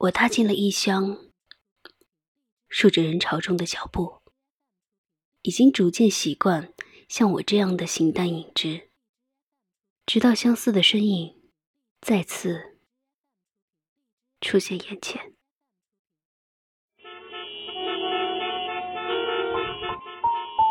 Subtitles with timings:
[0.00, 1.18] 我踏进了异乡，
[2.70, 4.22] 数着人潮中的脚步，
[5.42, 6.72] 已经逐渐习惯
[7.06, 8.88] 像我这样的形单影只，
[10.06, 11.42] 直到相似的身影
[12.00, 12.78] 再次
[14.40, 15.34] 出现眼前。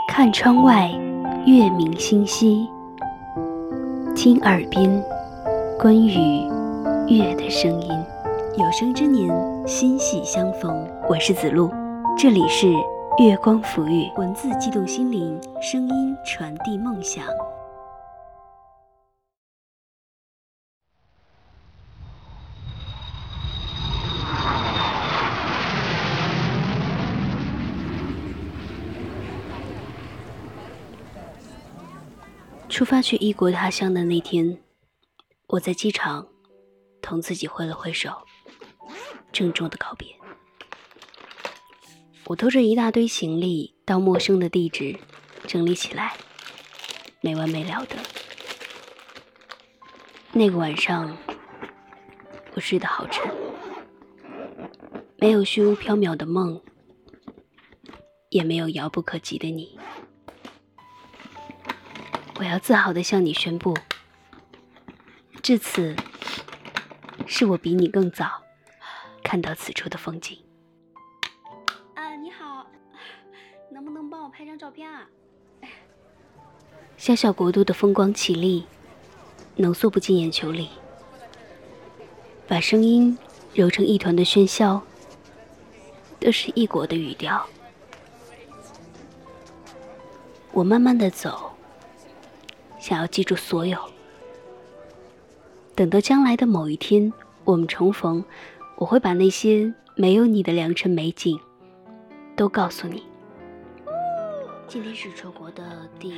[0.08, 0.90] 看窗外，
[1.46, 2.68] 月明星稀，
[4.16, 4.90] 听耳边
[5.78, 6.48] 关于
[7.08, 8.19] 月的声音。
[8.60, 9.30] 有生之年，
[9.66, 10.86] 欣喜相逢。
[11.10, 11.72] 我是子路，
[12.18, 12.68] 这里是
[13.18, 17.26] 月光抚育，文字激动心灵，声音传递梦想。
[32.68, 34.58] 出发去异国他乡的那天，
[35.48, 36.28] 我在机场
[37.02, 38.12] 同自己挥了挥手。
[39.32, 40.16] 郑重的告别。
[42.26, 45.00] 我拖着一大堆行李到陌生的地址，
[45.48, 46.16] 整理起来，
[47.22, 47.96] 没完没了的。
[50.32, 51.18] 那个晚上，
[52.54, 53.26] 我睡得好沉，
[55.18, 56.62] 没有虚无缥缈的梦，
[58.30, 59.80] 也没有遥不可及的你。
[62.38, 63.76] 我要自豪的向你宣布，
[65.42, 65.96] 至此，
[67.26, 68.44] 是我比你更早。
[69.30, 70.36] 看到此处的风景。
[71.94, 72.66] 啊，你好，
[73.70, 75.08] 能不能帮我拍张照片啊？
[76.98, 78.66] 小小国度的风光绮丽，
[79.56, 80.70] 浓缩不进眼球里，
[82.48, 83.16] 把声音
[83.54, 84.82] 揉成一团的喧嚣，
[86.20, 87.46] 都是异国的语调。
[90.52, 91.52] 我慢慢的走，
[92.80, 93.78] 想要记住所有，
[95.76, 98.26] 等到将来的某一天，我们重逢。
[98.80, 101.38] 我会把那些没有你的良辰美景
[102.38, 103.04] 都告诉你。
[104.70, 106.14] 今天是出国的第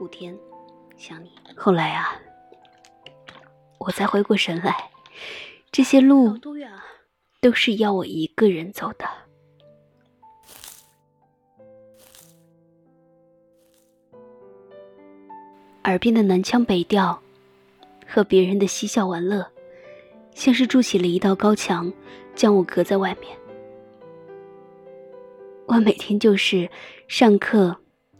[0.00, 0.36] 五天，
[0.96, 1.30] 想你。
[1.56, 2.20] 后来啊，
[3.78, 4.90] 我才回过神来，
[5.70, 6.36] 这些路
[7.40, 9.08] 都是要我一个人走的。
[15.84, 17.22] 耳边的南腔北调，
[18.08, 19.53] 和别人的嬉笑玩乐。
[20.34, 21.90] 像是筑起了一道高墙，
[22.34, 23.36] 将我隔在外面。
[25.66, 26.68] 我每天就是
[27.08, 27.74] 上课、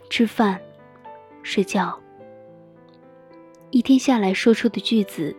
[0.09, 0.59] 吃饭、
[1.43, 1.99] 睡觉，
[3.71, 5.37] 一天下来说出的句子，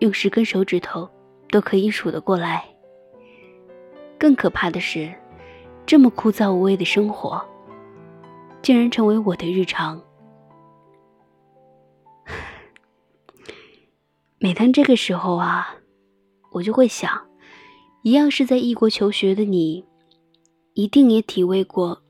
[0.00, 1.08] 用十根手指头
[1.48, 2.64] 都可以数得过来。
[4.18, 5.14] 更可怕的是，
[5.86, 7.42] 这么枯燥无味的生活，
[8.60, 10.02] 竟然成为我的日常。
[14.38, 15.76] 每当这个时候啊。
[16.56, 17.10] 我就会想，
[18.00, 19.84] 一样是在异国求学的你，
[20.72, 22.00] 一定也体味过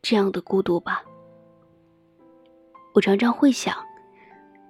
[0.00, 1.02] 这样的孤独吧？
[2.94, 3.74] 我常常会想，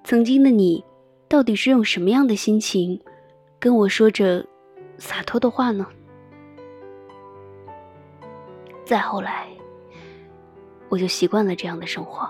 [0.04, 0.82] 曾经的你，
[1.28, 2.98] 到底是用什么样的心情
[3.58, 4.42] 跟我说着
[4.96, 5.86] 洒脱的话呢？
[8.86, 9.46] 再后来，
[10.88, 12.26] 我就习惯了这样的生活。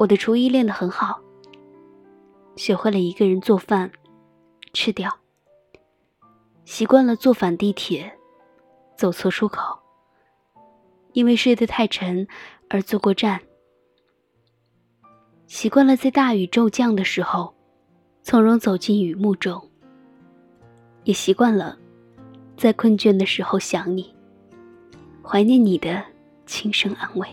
[0.00, 1.20] 我的厨艺练得很好，
[2.56, 3.92] 学会了一个人做饭、
[4.72, 5.14] 吃掉。
[6.64, 8.10] 习惯了坐反地铁，
[8.96, 9.78] 走错出口，
[11.12, 12.26] 因为睡得太沉
[12.70, 13.42] 而坐过站。
[15.46, 17.54] 习惯了在大雨骤降的时候，
[18.22, 19.62] 从容走进雨幕中。
[21.04, 21.76] 也习惯了
[22.56, 24.14] 在困倦的时候想你，
[25.22, 26.02] 怀念你的
[26.46, 27.28] 轻声安慰。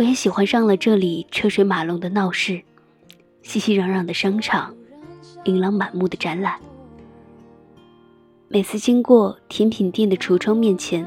[0.00, 2.62] 我也喜欢上了这里车水马龙的闹市，
[3.42, 4.74] 熙熙攘攘的商场，
[5.44, 6.58] 琳琅满目的展览。
[8.48, 11.06] 每次经过甜品店的橱窗面前，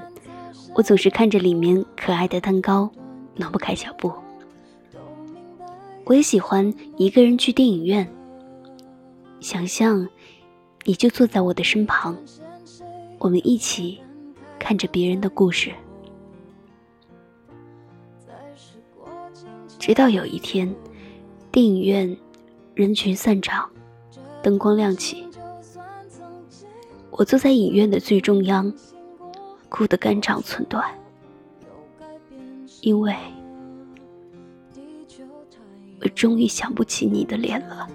[0.76, 2.88] 我总是看着里面可爱的蛋糕，
[3.36, 4.14] 挪不开脚步。
[6.06, 8.08] 我也喜欢一个人去电影院，
[9.40, 10.08] 想象
[10.84, 12.16] 你就坐在我的身旁，
[13.18, 14.00] 我们一起
[14.60, 15.72] 看着别人的故事。
[19.86, 20.74] 直到有一天，
[21.52, 22.18] 电影院
[22.74, 23.70] 人群散场，
[24.42, 25.28] 灯光亮起，
[27.12, 28.74] 我坐在影院的最中央，
[29.68, 30.90] 哭得肝肠寸断，
[32.80, 33.14] 因为
[36.00, 37.86] 我终于想不起你的脸了。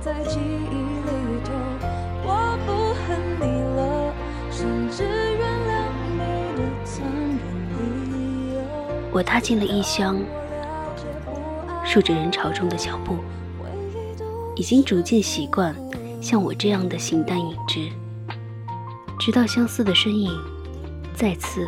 [0.00, 1.10] 在记忆里
[1.44, 1.52] 头。
[2.24, 3.06] 我不恨
[3.40, 3.44] 你
[3.76, 4.12] 了，
[4.50, 5.70] 甚至原谅
[6.12, 6.18] 你
[6.56, 7.36] 的残忍
[8.12, 8.14] 理
[8.54, 8.56] 由。
[9.12, 10.20] 我踏进了异乡，
[11.84, 13.16] 数着人潮中的脚步，
[14.54, 15.74] 已经逐渐习惯
[16.20, 17.88] 像我这样的形单影只，
[19.18, 20.30] 直到相似的身影
[21.14, 21.66] 再次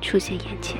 [0.00, 0.78] 出现眼前。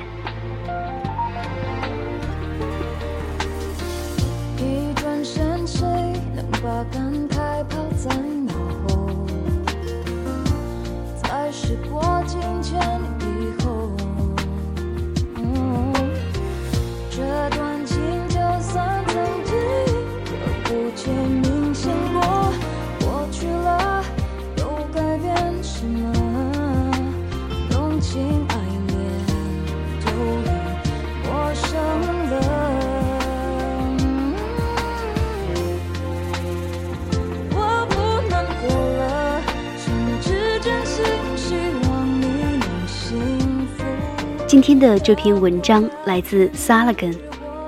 [44.47, 47.15] 今天的这篇文章来自 Salagan，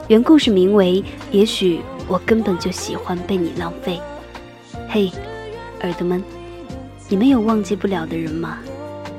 [0.08, 1.02] 原故事名为
[1.32, 4.00] 《也许我根本就喜欢被你浪费》。
[4.88, 5.12] 嘿，
[5.82, 6.24] 耳朵们，
[7.10, 8.60] 你们有忘记不了的人吗？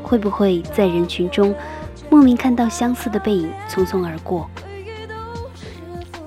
[0.05, 1.53] 会不会在人群中
[2.09, 4.49] 莫名看到相似的背影匆匆而过？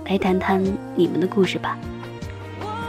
[0.08, 0.62] 来谈谈
[0.96, 1.78] 你们的故事吧。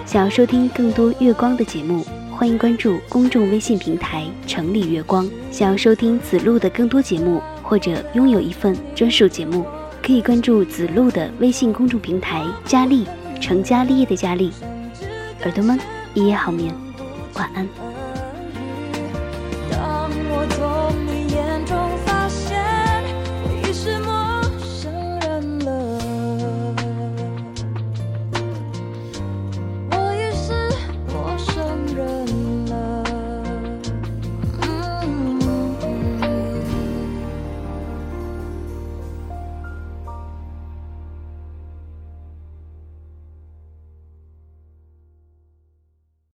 [0.05, 5.31] 想要收听更多月光的节目，欢迎关注公众微信平台“城里月光”。
[5.53, 7.41] 想要收听子路的更多节目，
[7.73, 9.65] 或者拥有一份专属节目，
[10.03, 13.07] 可以关注子路的微信公众平台“佳丽”，
[13.41, 14.53] 成家立业的佳丽。
[15.41, 15.81] 耳朵们，
[16.13, 16.71] 一夜好眠，
[17.33, 17.92] 晚安。